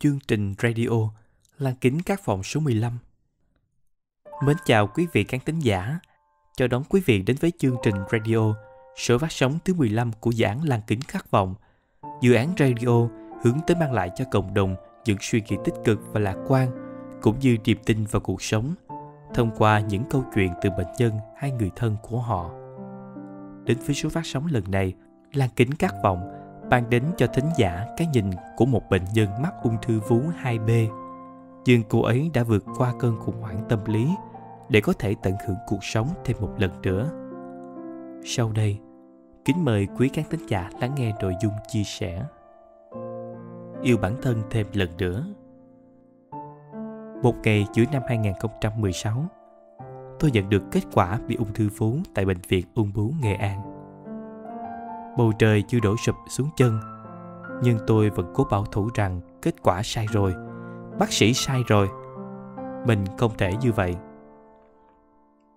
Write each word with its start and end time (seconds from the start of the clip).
chương 0.00 0.18
trình 0.28 0.54
radio 0.62 1.10
Lan 1.58 1.74
kính 1.80 2.02
các 2.02 2.20
phòng 2.24 2.42
số 2.42 2.60
15. 2.60 2.98
Mến 4.44 4.56
chào 4.64 4.86
quý 4.86 5.06
vị 5.12 5.24
khán 5.24 5.40
thính 5.46 5.58
giả, 5.58 5.98
chào 6.56 6.68
đón 6.68 6.84
quý 6.88 7.02
vị 7.06 7.22
đến 7.22 7.36
với 7.40 7.52
chương 7.58 7.76
trình 7.82 7.94
radio 8.12 8.54
số 8.96 9.18
phát 9.18 9.32
sóng 9.32 9.58
thứ 9.64 9.74
15 9.74 10.12
của 10.20 10.32
giảng 10.32 10.64
Lan 10.64 10.80
kính 10.86 11.00
khát 11.00 11.30
vọng. 11.30 11.54
Dự 12.20 12.34
án 12.34 12.52
radio 12.58 13.08
hướng 13.42 13.58
tới 13.66 13.76
mang 13.80 13.92
lại 13.92 14.10
cho 14.16 14.24
cộng 14.30 14.54
đồng 14.54 14.76
những 15.04 15.18
suy 15.20 15.42
nghĩ 15.48 15.56
tích 15.64 15.74
cực 15.84 16.00
và 16.12 16.20
lạc 16.20 16.36
quan, 16.48 16.70
cũng 17.22 17.38
như 17.38 17.56
niềm 17.64 17.78
tin 17.86 18.04
vào 18.04 18.20
cuộc 18.20 18.42
sống, 18.42 18.74
thông 19.34 19.50
qua 19.58 19.80
những 19.80 20.02
câu 20.10 20.24
chuyện 20.34 20.52
từ 20.62 20.70
bệnh 20.70 20.92
nhân 20.98 21.12
hay 21.36 21.50
người 21.50 21.70
thân 21.76 21.96
của 22.02 22.20
họ. 22.20 22.50
Đến 23.64 23.78
với 23.86 23.94
số 23.94 24.08
phát 24.08 24.26
sóng 24.26 24.46
lần 24.46 24.64
này, 24.70 24.94
Lan 25.32 25.50
kính 25.56 25.74
khát 25.74 25.94
vọng 26.02 26.37
ban 26.70 26.90
đến 26.90 27.04
cho 27.16 27.26
thính 27.26 27.48
giả 27.56 27.86
cái 27.96 28.06
nhìn 28.12 28.30
của 28.56 28.66
một 28.66 28.90
bệnh 28.90 29.04
nhân 29.14 29.28
mắc 29.42 29.54
ung 29.62 29.76
thư 29.82 30.00
vú 30.08 30.20
2B. 30.42 30.88
Nhưng 31.64 31.82
cô 31.88 32.02
ấy 32.02 32.30
đã 32.34 32.42
vượt 32.42 32.64
qua 32.76 32.94
cơn 32.98 33.16
khủng 33.20 33.40
hoảng 33.40 33.64
tâm 33.68 33.78
lý 33.86 34.08
để 34.68 34.80
có 34.80 34.92
thể 34.92 35.14
tận 35.22 35.34
hưởng 35.46 35.56
cuộc 35.66 35.84
sống 35.84 36.08
thêm 36.24 36.36
một 36.40 36.50
lần 36.58 36.82
nữa. 36.82 37.10
Sau 38.24 38.52
đây, 38.52 38.78
kính 39.44 39.64
mời 39.64 39.88
quý 39.98 40.08
khán 40.12 40.24
thính 40.30 40.46
giả 40.48 40.70
lắng 40.80 40.94
nghe 40.96 41.12
nội 41.20 41.34
dung 41.42 41.52
chia 41.68 41.84
sẻ. 41.84 42.24
Yêu 43.82 43.96
bản 44.02 44.16
thân 44.22 44.42
thêm 44.50 44.66
lần 44.72 44.88
nữa. 44.98 45.24
Một 47.22 47.34
ngày 47.44 47.66
giữa 47.74 47.84
năm 47.92 48.02
2016, 48.06 49.24
tôi 50.20 50.30
nhận 50.30 50.48
được 50.48 50.62
kết 50.70 50.80
quả 50.92 51.18
bị 51.26 51.36
ung 51.36 51.52
thư 51.54 51.68
vú 51.76 51.96
tại 52.14 52.24
Bệnh 52.24 52.40
viện 52.48 52.66
Ung 52.74 52.92
bướu 52.94 53.12
Nghệ 53.22 53.34
An 53.34 53.77
bầu 55.18 55.32
trời 55.38 55.62
chưa 55.62 55.80
đổ 55.80 55.96
sụp 55.96 56.16
xuống 56.28 56.48
chân. 56.56 56.80
Nhưng 57.62 57.78
tôi 57.86 58.10
vẫn 58.10 58.32
cố 58.34 58.44
bảo 58.50 58.64
thủ 58.64 58.88
rằng 58.94 59.20
kết 59.42 59.62
quả 59.62 59.82
sai 59.84 60.06
rồi, 60.12 60.34
bác 60.98 61.12
sĩ 61.12 61.34
sai 61.34 61.62
rồi. 61.66 61.88
Mình 62.86 63.04
không 63.18 63.32
thể 63.38 63.52
như 63.62 63.72
vậy. 63.72 63.96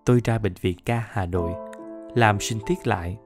Tôi 0.04 0.20
ra 0.24 0.38
bệnh 0.38 0.54
viện 0.60 0.76
ca 0.84 1.06
hà 1.08 1.26
nội, 1.26 1.52
làm 2.14 2.40
sinh 2.40 2.58
tiết 2.66 2.86
lại. 2.86 3.18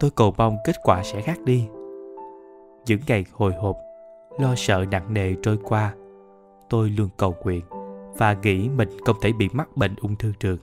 Tôi 0.00 0.10
cầu 0.10 0.34
mong 0.36 0.56
kết 0.64 0.76
quả 0.82 1.02
sẽ 1.02 1.20
khác 1.20 1.40
đi. 1.44 1.68
Những 2.86 3.00
ngày 3.06 3.24
hồi 3.32 3.52
hộp, 3.52 3.76
lo 4.38 4.54
sợ 4.56 4.84
nặng 4.90 5.14
nề 5.14 5.34
trôi 5.42 5.58
qua, 5.64 5.94
tôi 6.70 6.90
luôn 6.90 7.08
cầu 7.16 7.34
nguyện 7.44 7.64
và 8.16 8.36
nghĩ 8.42 8.68
mình 8.68 8.88
không 9.06 9.16
thể 9.22 9.32
bị 9.32 9.48
mắc 9.52 9.76
bệnh 9.76 9.94
ung 10.00 10.16
thư 10.16 10.32
được. 10.40 10.62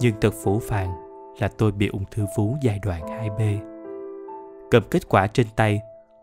Nhưng 0.00 0.14
thật 0.20 0.34
phủ 0.44 0.58
phàng 0.58 0.90
là 1.38 1.48
tôi 1.48 1.72
bị 1.72 1.88
ung 1.88 2.04
thư 2.10 2.24
vú 2.36 2.56
giai 2.62 2.78
đoạn 2.82 3.02
2B 3.02 3.73
cầm 4.74 4.82
kết 4.90 5.08
quả 5.08 5.26
trên 5.26 5.46
tay, 5.56 5.82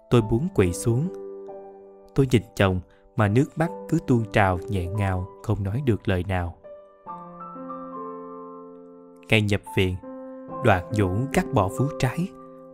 tôi 0.09 0.21
muốn 0.21 0.47
quỵ 0.55 0.73
xuống. 0.73 1.07
Tôi 2.16 2.27
nhìn 2.31 2.41
chồng 2.55 2.80
mà 3.16 3.27
nước 3.27 3.45
mắt 3.55 3.69
cứ 3.89 3.97
tuôn 4.07 4.23
trào 4.33 4.57
nhẹ 4.69 4.85
ngào, 4.85 5.27
không 5.44 5.63
nói 5.63 5.81
được 5.85 6.07
lời 6.07 6.23
nào. 6.27 6.55
Ngày 9.29 9.41
nhập 9.41 9.61
viện 9.77 9.95
đoạn 10.63 10.91
nhũ 10.91 11.09
cắt 11.33 11.45
bỏ 11.53 11.67
vú 11.67 11.85
trái, 11.99 12.27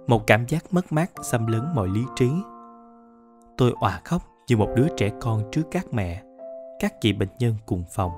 một 0.07 0.27
cảm 0.27 0.47
giác 0.47 0.73
mất 0.73 0.91
mát 0.91 1.11
xâm 1.21 1.47
lấn 1.47 1.61
mọi 1.75 1.87
lý 1.87 2.01
trí. 2.15 2.29
Tôi 3.57 3.73
òa 3.79 4.01
khóc 4.05 4.21
như 4.47 4.57
một 4.57 4.69
đứa 4.75 4.87
trẻ 4.97 5.11
con 5.21 5.43
trước 5.51 5.63
các 5.71 5.93
mẹ, 5.93 6.23
các 6.79 7.01
chị 7.01 7.13
bệnh 7.13 7.29
nhân 7.39 7.53
cùng 7.65 7.83
phòng. 7.89 8.11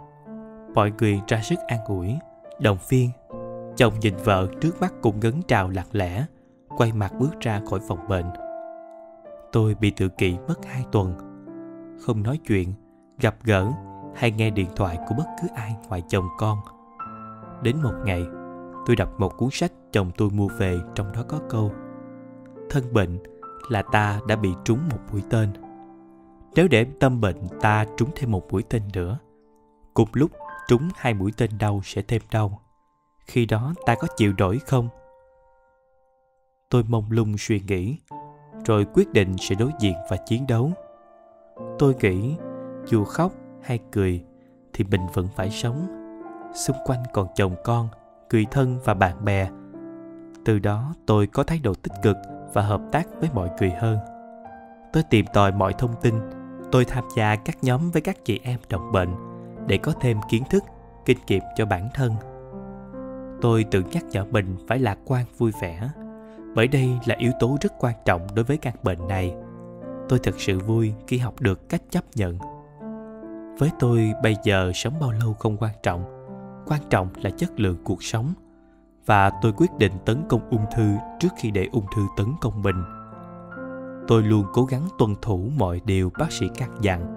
Mọi 0.74 0.92
người 1.00 1.22
ra 1.28 1.42
sức 1.42 1.60
an 1.68 1.80
ủi 1.88 2.16
động 2.60 2.78
viên 2.90 3.10
chồng 3.78 3.94
nhìn 4.00 4.16
vợ 4.24 4.48
trước 4.62 4.82
mắt 4.82 4.94
cũng 5.02 5.20
ngấn 5.20 5.42
trào 5.48 5.70
lặng 5.70 5.88
lẽ 5.92 6.26
quay 6.80 6.92
mặt 6.94 7.14
bước 7.20 7.40
ra 7.40 7.62
khỏi 7.70 7.80
phòng 7.88 8.08
bệnh. 8.08 8.26
Tôi 9.52 9.76
bị 9.76 9.92
tự 9.92 10.10
kỷ 10.10 10.38
mất 10.48 10.66
hai 10.66 10.86
tuần. 10.92 11.14
Không 12.06 12.24
nói 12.24 12.40
chuyện, 12.48 12.74
gặp 13.20 13.36
gỡ 13.44 13.72
hay 14.16 14.32
nghe 14.32 14.50
điện 14.50 14.70
thoại 14.76 14.98
của 15.08 15.16
bất 15.18 15.26
cứ 15.42 15.48
ai 15.56 15.76
ngoài 15.88 16.04
chồng 16.10 16.28
con. 16.38 16.58
Đến 17.64 17.76
một 17.84 17.94
ngày, 18.06 18.26
tôi 18.86 18.96
đọc 18.96 19.20
một 19.20 19.38
cuốn 19.38 19.50
sách 19.52 19.72
chồng 19.92 20.12
tôi 20.18 20.30
mua 20.30 20.48
về, 20.48 20.80
trong 20.96 21.12
đó 21.12 21.24
có 21.28 21.40
câu, 21.50 21.72
thân 22.70 22.94
bệnh 22.94 23.20
là 23.70 23.82
ta 23.82 24.20
đã 24.28 24.36
bị 24.36 24.50
trúng 24.66 24.80
một 24.92 25.00
mũi 25.12 25.24
tên. 25.30 25.50
Nếu 26.56 26.68
để 26.68 26.86
tâm 27.00 27.22
bệnh 27.22 27.38
ta 27.62 27.86
trúng 27.98 28.10
thêm 28.16 28.32
một 28.32 28.52
mũi 28.52 28.64
tên 28.70 28.84
nữa, 28.94 29.20
cùng 29.94 30.10
lúc 30.14 30.32
trúng 30.68 30.90
hai 30.96 31.14
mũi 31.14 31.34
tên 31.38 31.50
đau 31.60 31.82
sẽ 31.84 32.02
thêm 32.02 32.22
đau. 32.32 32.62
Khi 33.26 33.46
đó 33.46 33.74
ta 33.86 33.96
có 33.96 34.08
chịu 34.18 34.34
đổi 34.34 34.60
không? 34.60 34.90
Tôi 36.70 36.84
mông 36.84 37.06
lung 37.10 37.36
suy 37.38 37.62
nghĩ, 37.68 37.98
rồi 38.66 38.86
quyết 38.94 39.14
định 39.14 39.36
sẽ 39.38 39.56
đối 39.56 39.72
diện 39.80 39.94
và 40.10 40.18
chiến 40.18 40.48
đấu. 40.48 40.72
Tôi 41.80 41.96
nghĩ, 42.02 42.36
dù 42.86 43.04
khóc 43.04 43.32
hay 43.62 43.80
cười, 43.92 44.24
thì 44.74 44.84
mình 44.84 45.02
vẫn 45.14 45.28
phải 45.36 45.50
sống. 45.50 45.88
Xung 46.54 46.78
quanh 46.86 47.04
còn 47.14 47.28
chồng 47.36 47.56
con, 47.64 47.88
người 48.32 48.46
thân 48.52 48.80
và 48.86 48.94
bạn 48.94 49.26
bè. 49.26 49.50
Từ 50.46 50.60
đó 50.60 50.94
tôi 51.06 51.28
có 51.28 51.44
thái 51.44 51.60
độ 51.60 51.74
tích 51.74 51.94
cực 52.02 52.18
và 52.54 52.62
hợp 52.62 52.82
tác 52.92 53.08
với 53.20 53.30
mọi 53.34 53.50
người 53.60 53.72
hơn. 53.72 53.98
Tôi 54.94 55.04
tìm 55.10 55.26
tòi 55.34 55.52
mọi 55.52 55.74
thông 55.74 55.96
tin. 56.02 56.16
Tôi 56.72 56.86
tham 56.86 57.04
gia 57.16 57.36
các 57.36 57.58
nhóm 57.62 57.92
với 57.92 58.02
các 58.02 58.26
chị 58.26 58.40
em 58.44 58.60
đồng 58.70 58.92
bệnh 58.92 59.10
để 59.68 59.78
có 59.78 59.92
thêm 60.02 60.18
kiến 60.30 60.44
thức, 60.50 60.64
kinh 61.06 61.18
nghiệm 61.28 61.44
cho 61.56 61.66
bản 61.66 61.90
thân. 61.94 62.14
Tôi 63.42 63.64
tự 63.72 63.84
nhắc 63.92 64.04
nhở 64.12 64.26
mình 64.26 64.56
phải 64.68 64.80
lạc 64.80 64.98
quan, 65.06 65.26
vui 65.38 65.52
vẻ 65.62 65.90
bởi 66.56 66.68
đây 66.68 67.00
là 67.06 67.16
yếu 67.18 67.32
tố 67.40 67.58
rất 67.62 67.74
quan 67.80 67.96
trọng 68.06 68.28
đối 68.36 68.46
với 68.46 68.58
căn 68.58 68.76
bệnh 68.84 69.08
này. 69.08 69.36
Tôi 70.10 70.20
thật 70.24 70.36
sự 70.38 70.60
vui 70.60 70.94
khi 71.08 71.18
học 71.18 71.34
được 71.40 71.70
cách 71.70 71.82
chấp 71.90 72.04
nhận. 72.16 72.38
Với 73.60 73.72
tôi, 73.80 74.14
bây 74.24 74.36
giờ 74.44 74.72
sống 74.76 74.94
bao 75.02 75.12
lâu 75.12 75.34
không 75.34 75.58
quan 75.58 75.74
trọng. 75.84 76.04
Quan 76.68 76.82
trọng 76.90 77.08
là 77.22 77.30
chất 77.30 77.60
lượng 77.60 77.78
cuộc 77.84 78.04
sống. 78.04 78.34
Và 79.06 79.32
tôi 79.42 79.54
quyết 79.58 79.72
định 79.78 79.94
tấn 80.06 80.24
công 80.30 80.50
ung 80.50 80.66
thư 80.76 80.92
trước 81.20 81.30
khi 81.38 81.52
để 81.52 81.68
ung 81.72 81.86
thư 81.96 82.02
tấn 82.18 82.28
công 82.42 82.62
mình. 82.62 82.84
Tôi 84.08 84.24
luôn 84.24 84.46
cố 84.54 84.66
gắng 84.66 84.88
tuân 84.98 85.16
thủ 85.22 85.50
mọi 85.58 85.82
điều 85.86 86.12
bác 86.20 86.32
sĩ 86.32 86.46
căn 86.56 86.78
dặn. 86.82 87.16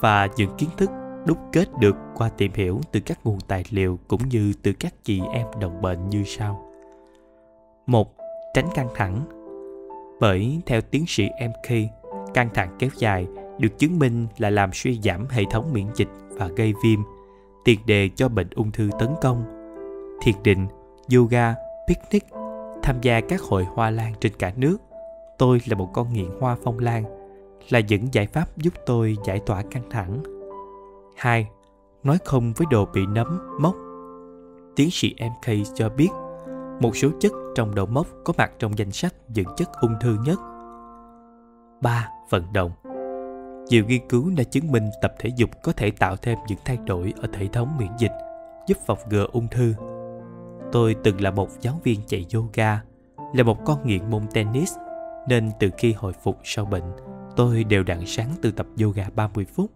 Và 0.00 0.28
những 0.36 0.56
kiến 0.58 0.70
thức 0.76 0.90
đúc 1.26 1.38
kết 1.52 1.68
được 1.80 1.96
qua 2.14 2.28
tìm 2.28 2.52
hiểu 2.54 2.80
từ 2.92 3.00
các 3.00 3.18
nguồn 3.24 3.40
tài 3.40 3.64
liệu 3.70 3.98
cũng 4.08 4.28
như 4.28 4.52
từ 4.62 4.72
các 4.72 4.94
chị 5.04 5.22
em 5.32 5.46
đồng 5.60 5.82
bệnh 5.82 6.10
như 6.10 6.24
sau. 6.26 6.66
Một 7.86 8.19
tránh 8.54 8.68
căng 8.74 8.88
thẳng. 8.94 9.20
Bởi 10.20 10.60
theo 10.66 10.80
tiến 10.80 11.04
sĩ 11.08 11.28
MK, 11.48 11.74
căng 12.34 12.48
thẳng 12.54 12.76
kéo 12.78 12.90
dài 12.98 13.26
được 13.58 13.78
chứng 13.78 13.98
minh 13.98 14.26
là 14.38 14.50
làm 14.50 14.70
suy 14.72 15.00
giảm 15.04 15.26
hệ 15.30 15.44
thống 15.50 15.72
miễn 15.72 15.86
dịch 15.94 16.08
và 16.30 16.48
gây 16.48 16.74
viêm, 16.84 17.00
tiền 17.64 17.80
đề 17.86 18.10
cho 18.16 18.28
bệnh 18.28 18.50
ung 18.54 18.72
thư 18.72 18.90
tấn 18.98 19.08
công. 19.22 19.44
Thiền 20.22 20.34
định, 20.44 20.66
yoga, 21.14 21.54
picnic, 21.88 22.24
tham 22.82 22.96
gia 23.02 23.20
các 23.20 23.40
hội 23.40 23.64
hoa 23.64 23.90
lan 23.90 24.14
trên 24.20 24.32
cả 24.38 24.52
nước. 24.56 24.76
Tôi 25.38 25.60
là 25.66 25.76
một 25.76 25.90
con 25.92 26.12
nghiện 26.12 26.30
hoa 26.40 26.56
phong 26.64 26.78
lan, 26.78 27.04
là 27.68 27.80
những 27.80 28.08
giải 28.12 28.26
pháp 28.26 28.56
giúp 28.56 28.74
tôi 28.86 29.16
giải 29.24 29.40
tỏa 29.46 29.62
căng 29.62 29.90
thẳng. 29.90 30.22
2. 31.16 31.48
Nói 32.02 32.18
không 32.24 32.52
với 32.56 32.66
đồ 32.70 32.86
bị 32.94 33.00
nấm, 33.06 33.58
mốc. 33.60 33.76
Tiến 34.76 34.88
sĩ 34.90 35.14
MK 35.20 35.52
cho 35.74 35.88
biết 35.88 36.08
một 36.80 36.96
số 36.96 37.08
chất 37.20 37.32
trong 37.54 37.74
đậu 37.74 37.86
mốc 37.86 38.06
có 38.24 38.32
mặt 38.38 38.52
trong 38.58 38.78
danh 38.78 38.90
sách 38.90 39.14
những 39.28 39.46
chất 39.56 39.68
ung 39.80 39.94
thư 40.00 40.16
nhất. 40.24 40.40
3. 41.82 42.08
Vận 42.30 42.52
động 42.52 42.70
Nhiều 43.68 43.84
nghiên 43.84 44.08
cứu 44.08 44.30
đã 44.36 44.44
chứng 44.44 44.72
minh 44.72 44.90
tập 45.02 45.14
thể 45.18 45.30
dục 45.36 45.50
có 45.62 45.72
thể 45.72 45.90
tạo 45.90 46.16
thêm 46.16 46.38
những 46.48 46.58
thay 46.64 46.78
đổi 46.86 47.14
ở 47.22 47.28
hệ 47.34 47.46
thống 47.46 47.68
miễn 47.78 47.90
dịch, 47.98 48.12
giúp 48.66 48.78
phòng 48.86 48.98
ngừa 49.10 49.26
ung 49.32 49.48
thư. 49.48 49.74
Tôi 50.72 50.96
từng 51.04 51.20
là 51.20 51.30
một 51.30 51.48
giáo 51.60 51.80
viên 51.84 52.00
chạy 52.06 52.26
yoga, 52.34 52.82
là 53.34 53.42
một 53.42 53.64
con 53.64 53.86
nghiện 53.86 54.10
môn 54.10 54.22
tennis, 54.34 54.74
nên 55.28 55.50
từ 55.60 55.70
khi 55.78 55.92
hồi 55.92 56.12
phục 56.12 56.38
sau 56.44 56.64
bệnh, 56.64 56.92
tôi 57.36 57.64
đều 57.64 57.82
đặn 57.82 58.06
sáng 58.06 58.28
từ 58.42 58.50
tập 58.50 58.66
yoga 58.82 59.06
30 59.14 59.46
phút, 59.54 59.70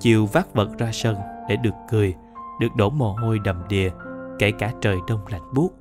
chiều 0.00 0.26
vác 0.26 0.54
vật 0.54 0.78
ra 0.78 0.90
sân 0.92 1.16
để 1.48 1.56
được 1.56 1.74
cười, 1.90 2.14
được 2.60 2.68
đổ 2.76 2.90
mồ 2.90 3.12
hôi 3.12 3.38
đầm 3.38 3.62
đìa, 3.68 3.90
kể 4.38 4.52
cả 4.52 4.72
trời 4.80 4.96
đông 5.08 5.26
lạnh 5.26 5.54
buốt 5.54 5.79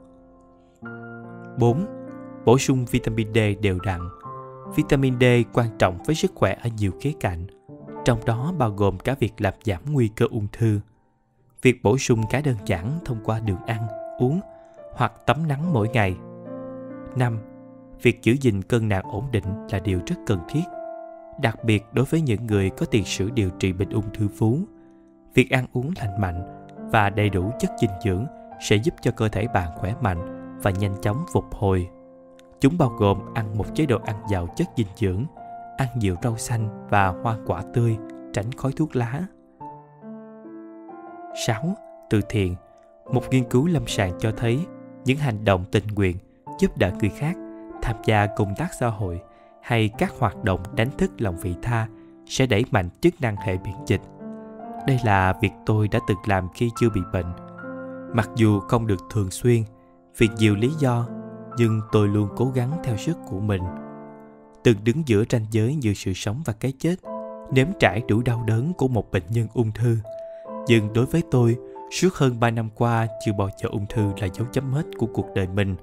4. 1.59 1.85
Bổ 2.45 2.57
sung 2.57 2.85
vitamin 2.85 3.33
D 3.33 3.37
đều 3.61 3.79
đặn. 3.79 3.99
Vitamin 4.75 5.19
D 5.19 5.23
quan 5.53 5.67
trọng 5.79 5.97
với 6.05 6.15
sức 6.15 6.31
khỏe 6.35 6.57
ở 6.63 6.69
nhiều 6.77 6.91
khía 7.01 7.11
cạnh, 7.19 7.47
trong 8.05 8.25
đó 8.25 8.53
bao 8.57 8.71
gồm 8.71 8.99
cả 8.99 9.15
việc 9.19 9.33
làm 9.37 9.53
giảm 9.63 9.81
nguy 9.91 10.07
cơ 10.07 10.25
ung 10.31 10.47
thư. 10.51 10.79
Việc 11.61 11.83
bổ 11.83 11.97
sung 11.97 12.21
khá 12.29 12.41
đơn 12.41 12.55
giản 12.65 12.99
thông 13.05 13.17
qua 13.23 13.39
đường 13.39 13.65
ăn, 13.67 13.87
uống 14.19 14.39
hoặc 14.93 15.13
tắm 15.25 15.47
nắng 15.47 15.73
mỗi 15.73 15.89
ngày. 15.89 16.17
5. 17.15 17.39
Việc 18.01 18.23
giữ 18.23 18.35
gìn 18.41 18.61
cân 18.61 18.89
nặng 18.89 19.03
ổn 19.11 19.25
định 19.31 19.67
là 19.71 19.79
điều 19.79 19.99
rất 20.07 20.15
cần 20.25 20.39
thiết, 20.49 20.63
đặc 21.41 21.63
biệt 21.63 21.83
đối 21.93 22.05
với 22.05 22.21
những 22.21 22.47
người 22.47 22.69
có 22.69 22.85
tiền 22.85 23.05
sử 23.05 23.29
điều 23.29 23.49
trị 23.49 23.73
bệnh 23.73 23.89
ung 23.89 24.13
thư 24.13 24.27
vú. 24.27 24.57
Việc 25.33 25.49
ăn 25.49 25.65
uống 25.73 25.91
lành 25.97 26.21
mạnh 26.21 26.67
và 26.91 27.09
đầy 27.09 27.29
đủ 27.29 27.51
chất 27.59 27.71
dinh 27.81 27.91
dưỡng 28.05 28.25
sẽ 28.61 28.75
giúp 28.75 28.93
cho 29.01 29.11
cơ 29.11 29.29
thể 29.29 29.47
bạn 29.47 29.71
khỏe 29.77 29.93
mạnh 30.01 30.38
và 30.63 30.71
nhanh 30.71 30.95
chóng 31.01 31.25
phục 31.33 31.53
hồi. 31.53 31.89
Chúng 32.59 32.77
bao 32.77 32.89
gồm 32.89 33.33
ăn 33.33 33.57
một 33.57 33.65
chế 33.75 33.85
độ 33.85 33.97
ăn 34.05 34.15
giàu 34.29 34.47
chất 34.55 34.67
dinh 34.77 34.87
dưỡng, 34.95 35.23
ăn 35.77 35.87
nhiều 35.95 36.15
rau 36.23 36.37
xanh 36.37 36.87
và 36.89 37.07
hoa 37.07 37.37
quả 37.45 37.63
tươi, 37.73 37.97
tránh 38.33 38.51
khói 38.51 38.71
thuốc 38.77 38.95
lá. 38.95 39.21
6. 41.47 41.75
Từ 42.09 42.21
thiện 42.29 42.55
Một 43.11 43.23
nghiên 43.29 43.43
cứu 43.43 43.67
lâm 43.67 43.87
sàng 43.87 44.11
cho 44.19 44.31
thấy 44.37 44.59
những 45.05 45.17
hành 45.17 45.45
động 45.45 45.65
tình 45.71 45.87
nguyện 45.87 46.17
giúp 46.59 46.77
đỡ 46.77 46.91
người 46.99 47.09
khác, 47.09 47.35
tham 47.81 47.95
gia 48.05 48.25
công 48.25 48.55
tác 48.57 48.73
xã 48.79 48.87
hội 48.87 49.21
hay 49.61 49.89
các 49.97 50.13
hoạt 50.19 50.43
động 50.43 50.63
đánh 50.75 50.89
thức 50.97 51.11
lòng 51.17 51.37
vị 51.37 51.55
tha 51.61 51.87
sẽ 52.25 52.45
đẩy 52.45 52.65
mạnh 52.71 52.89
chức 53.01 53.13
năng 53.21 53.35
hệ 53.35 53.57
miễn 53.63 53.75
dịch. 53.87 54.01
Đây 54.87 54.99
là 55.05 55.33
việc 55.41 55.51
tôi 55.65 55.87
đã 55.87 55.99
từng 56.07 56.17
làm 56.25 56.47
khi 56.53 56.69
chưa 56.79 56.89
bị 56.89 57.01
bệnh. 57.13 57.33
Mặc 58.13 58.29
dù 58.35 58.59
không 58.59 58.87
được 58.87 58.99
thường 59.09 59.31
xuyên, 59.31 59.63
vì 60.19 60.27
nhiều 60.37 60.55
lý 60.55 60.69
do, 60.79 61.07
nhưng 61.57 61.81
tôi 61.91 62.07
luôn 62.07 62.29
cố 62.35 62.45
gắng 62.55 62.71
theo 62.83 62.97
sức 62.97 63.17
của 63.29 63.39
mình. 63.39 63.61
Từng 64.63 64.77
đứng 64.83 65.03
giữa 65.05 65.23
ranh 65.29 65.45
giới 65.51 65.77
giữa 65.81 65.93
sự 65.93 66.13
sống 66.13 66.41
và 66.45 66.53
cái 66.53 66.73
chết, 66.79 66.95
nếm 67.51 67.67
trải 67.79 68.01
đủ 68.07 68.21
đau 68.21 68.43
đớn 68.47 68.73
của 68.73 68.87
một 68.87 69.11
bệnh 69.11 69.23
nhân 69.29 69.47
ung 69.53 69.71
thư. 69.71 69.97
Nhưng 70.67 70.93
đối 70.93 71.05
với 71.05 71.23
tôi, 71.31 71.57
suốt 71.91 72.13
hơn 72.13 72.39
3 72.39 72.51
năm 72.51 72.69
qua 72.75 73.07
chưa 73.25 73.33
bao 73.37 73.49
giờ 73.63 73.69
ung 73.71 73.85
thư 73.89 74.11
là 74.21 74.27
dấu 74.33 74.47
chấm 74.51 74.71
hết 74.71 74.85
của 74.97 75.07
cuộc 75.13 75.27
đời 75.35 75.47
mình. 75.47 75.75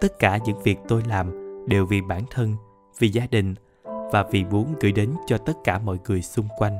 Tất 0.00 0.18
cả 0.18 0.38
những 0.44 0.62
việc 0.62 0.78
tôi 0.88 1.02
làm 1.08 1.32
đều 1.68 1.86
vì 1.86 2.00
bản 2.02 2.22
thân, 2.30 2.54
vì 2.98 3.08
gia 3.08 3.26
đình 3.30 3.54
và 4.12 4.24
vì 4.30 4.44
muốn 4.44 4.74
gửi 4.80 4.92
đến 4.92 5.10
cho 5.26 5.38
tất 5.38 5.52
cả 5.64 5.78
mọi 5.78 5.98
người 6.08 6.22
xung 6.22 6.48
quanh 6.58 6.78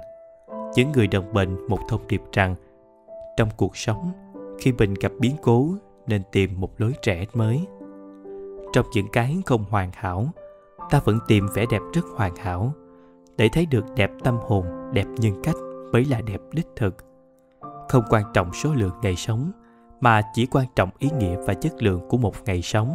những 0.74 0.92
người 0.92 1.06
đồng 1.06 1.32
bệnh 1.32 1.68
một 1.68 1.78
thông 1.88 2.06
điệp 2.08 2.22
rằng 2.32 2.54
trong 3.36 3.48
cuộc 3.56 3.76
sống 3.76 4.12
khi 4.58 4.72
mình 4.72 4.94
gặp 4.94 5.12
biến 5.18 5.36
cố 5.42 5.68
nên 6.06 6.22
tìm 6.32 6.60
một 6.60 6.80
lối 6.80 6.92
trẻ 7.02 7.26
mới. 7.34 7.66
Trong 8.72 8.86
những 8.94 9.08
cái 9.12 9.42
không 9.46 9.64
hoàn 9.70 9.90
hảo, 9.94 10.26
ta 10.90 11.00
vẫn 11.04 11.18
tìm 11.28 11.46
vẻ 11.54 11.66
đẹp 11.70 11.80
rất 11.92 12.04
hoàn 12.16 12.36
hảo 12.36 12.72
để 13.36 13.48
thấy 13.52 13.66
được 13.66 13.84
đẹp 13.96 14.10
tâm 14.24 14.38
hồn, 14.42 14.66
đẹp 14.92 15.06
nhân 15.16 15.42
cách 15.42 15.54
mới 15.92 16.04
là 16.04 16.20
đẹp 16.20 16.40
đích 16.52 16.66
thực. 16.76 16.96
Không 17.88 18.04
quan 18.10 18.24
trọng 18.34 18.52
số 18.52 18.74
lượng 18.74 18.94
ngày 19.02 19.16
sống, 19.16 19.52
mà 20.00 20.22
chỉ 20.34 20.46
quan 20.46 20.66
trọng 20.76 20.90
ý 20.98 21.10
nghĩa 21.18 21.36
và 21.36 21.54
chất 21.54 21.82
lượng 21.82 22.08
của 22.08 22.16
một 22.16 22.34
ngày 22.44 22.62
sống. 22.62 22.94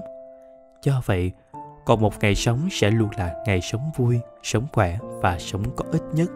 Do 0.84 1.02
vậy, 1.06 1.31
còn 1.86 2.02
một 2.02 2.13
ngày 2.22 2.36
sống 2.36 2.60
sẽ 2.72 2.92
luôn 2.92 3.10
là 3.18 3.44
ngày 3.46 3.62
sống 3.62 3.81
vui, 3.98 4.19
sống 4.44 4.68
khỏe 4.74 4.98
và 5.22 5.40
sống 5.40 5.63
có 5.75 5.86
ích 5.92 6.04
nhất. 6.13 6.31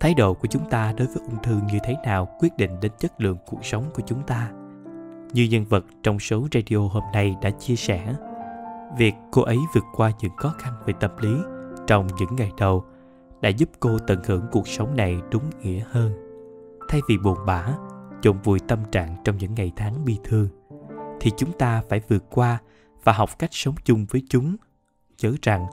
Thái 0.00 0.14
độ 0.14 0.34
của 0.34 0.48
chúng 0.50 0.70
ta 0.70 0.94
đối 0.96 1.06
với 1.06 1.22
ung 1.30 1.42
thư 1.42 1.56
như 1.72 1.78
thế 1.84 1.96
nào 2.04 2.28
quyết 2.40 2.56
định 2.56 2.80
đến 2.80 2.92
chất 2.98 3.20
lượng 3.20 3.36
cuộc 3.46 3.64
sống 3.64 3.84
của 3.94 4.02
chúng 4.06 4.22
ta 4.22 4.50
như 5.34 5.48
nhân 5.50 5.64
vật 5.64 5.84
trong 6.02 6.18
số 6.18 6.46
radio 6.54 6.78
hôm 6.78 7.02
nay 7.12 7.36
đã 7.42 7.50
chia 7.50 7.76
sẻ. 7.76 8.14
Việc 8.98 9.14
cô 9.30 9.42
ấy 9.42 9.58
vượt 9.74 9.84
qua 9.94 10.10
những 10.20 10.36
khó 10.36 10.54
khăn 10.58 10.72
về 10.86 10.94
tâm 11.00 11.10
lý 11.20 11.36
trong 11.86 12.06
những 12.18 12.36
ngày 12.36 12.52
đầu 12.58 12.84
đã 13.40 13.48
giúp 13.48 13.68
cô 13.80 13.98
tận 13.98 14.18
hưởng 14.26 14.46
cuộc 14.52 14.68
sống 14.68 14.96
này 14.96 15.16
đúng 15.30 15.42
nghĩa 15.62 15.82
hơn. 15.90 16.12
Thay 16.88 17.00
vì 17.08 17.18
buồn 17.18 17.38
bã, 17.46 17.66
chôn 18.22 18.38
vùi 18.38 18.60
tâm 18.60 18.78
trạng 18.92 19.16
trong 19.24 19.38
những 19.38 19.54
ngày 19.54 19.72
tháng 19.76 20.04
bi 20.04 20.18
thương, 20.24 20.48
thì 21.20 21.30
chúng 21.36 21.52
ta 21.52 21.82
phải 21.88 22.00
vượt 22.08 22.24
qua 22.30 22.58
và 23.04 23.12
học 23.12 23.38
cách 23.38 23.50
sống 23.52 23.74
chung 23.84 24.06
với 24.10 24.22
chúng. 24.28 24.56
Nhớ 25.22 25.34
rằng, 25.42 25.66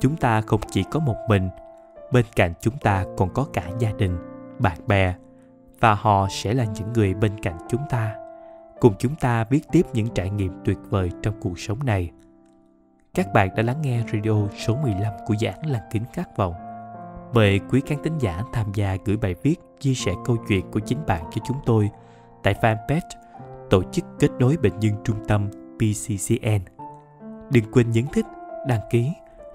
chúng 0.00 0.16
ta 0.16 0.40
không 0.40 0.60
chỉ 0.70 0.84
có 0.90 1.00
một 1.00 1.16
mình, 1.28 1.48
bên 2.12 2.24
cạnh 2.36 2.52
chúng 2.60 2.78
ta 2.78 3.04
còn 3.16 3.34
có 3.34 3.46
cả 3.52 3.64
gia 3.78 3.92
đình, 3.92 4.18
bạn 4.58 4.78
bè, 4.86 5.14
và 5.80 5.94
họ 5.94 6.26
sẽ 6.30 6.54
là 6.54 6.64
những 6.64 6.92
người 6.92 7.14
bên 7.14 7.40
cạnh 7.40 7.58
chúng 7.68 7.82
ta 7.90 8.14
cùng 8.80 8.94
chúng 8.98 9.14
ta 9.14 9.44
viết 9.44 9.60
tiếp 9.72 9.86
những 9.92 10.08
trải 10.14 10.30
nghiệm 10.30 10.52
tuyệt 10.64 10.78
vời 10.90 11.10
trong 11.22 11.34
cuộc 11.40 11.58
sống 11.58 11.78
này 11.84 12.10
các 13.14 13.32
bạn 13.34 13.48
đã 13.56 13.62
lắng 13.62 13.82
nghe 13.82 14.02
radio 14.12 14.48
số 14.66 14.76
15 14.76 15.12
của 15.26 15.34
giảng 15.40 15.66
làng 15.66 15.88
kính 15.92 16.04
khát 16.12 16.36
vọng 16.36 16.54
mời 17.34 17.60
quý 17.70 17.80
khán 17.86 17.98
thính 18.02 18.18
giả 18.18 18.42
tham 18.52 18.66
gia 18.74 18.96
gửi 19.04 19.16
bài 19.16 19.34
viết 19.42 19.56
chia 19.80 19.94
sẻ 19.94 20.12
câu 20.24 20.36
chuyện 20.48 20.70
của 20.70 20.80
chính 20.80 20.98
bạn 21.06 21.24
cho 21.34 21.42
chúng 21.46 21.56
tôi 21.66 21.90
tại 22.42 22.54
fanpage 22.60 23.24
tổ 23.70 23.82
chức 23.92 24.04
kết 24.18 24.30
nối 24.38 24.56
bệnh 24.56 24.80
nhân 24.80 24.92
trung 25.04 25.16
tâm 25.28 25.48
PCCN. 25.76 26.60
Đừng 27.50 27.64
quên 27.72 27.90
nhấn 27.90 28.04
thích, 28.12 28.26
đăng 28.68 28.80
ký 28.90 29.12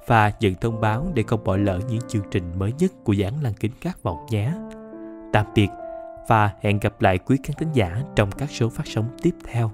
và 0.08 0.32
nhận 0.40 0.56
thông 0.56 0.82
báo 0.82 1.08
để 1.14 1.24
không 1.24 1.44
bỏ 1.44 1.58
lỡ 1.58 1.80
những 1.90 2.00
chương 2.08 2.24
trình 2.32 2.44
mới 2.58 2.74
nhất 2.80 2.92
của 3.04 3.16
giảng 3.16 3.44
lăng 3.44 3.54
kính 3.54 3.72
Khát 3.82 4.04
vọng 4.04 4.26
nhé. 4.30 4.54
Tạm 5.34 5.46
biệt 5.56 5.68
và 6.30 6.52
hẹn 6.62 6.80
gặp 6.80 7.02
lại 7.02 7.18
quý 7.18 7.38
khán 7.44 7.56
thính 7.56 7.72
giả 7.74 8.02
trong 8.16 8.32
các 8.32 8.50
số 8.52 8.70
phát 8.70 8.88
sóng 8.88 9.06
tiếp 9.22 9.36
theo. 9.44 9.72